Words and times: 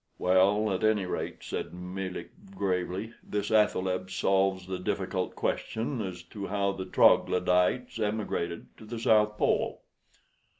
"Well, 0.17 0.73
at 0.73 0.83
any 0.83 1.05
rate," 1.05 1.43
said 1.43 1.75
Melick, 1.75 2.31
gravely, 2.55 3.13
"this 3.21 3.51
athaleb 3.51 4.09
solves 4.09 4.65
the 4.65 4.79
difficult 4.79 5.35
question 5.35 6.01
as 6.01 6.23
to 6.23 6.47
how 6.47 6.71
the 6.71 6.85
Troglodytes 6.85 7.99
emigrated 7.99 8.75
to 8.77 8.85
the 8.85 8.97
South 8.97 9.37
Pole." 9.37 9.83